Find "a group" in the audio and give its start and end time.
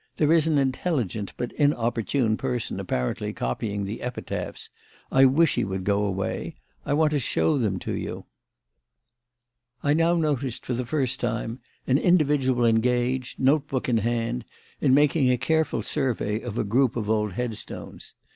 16.57-16.95